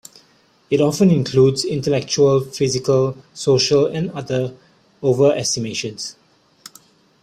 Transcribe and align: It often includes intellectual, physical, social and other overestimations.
It 0.71 0.81
often 0.81 1.11
includes 1.11 1.63
intellectual, 1.63 2.41
physical, 2.43 3.17
social 3.35 3.85
and 3.85 4.09
other 4.09 4.55
overestimations. 5.03 6.15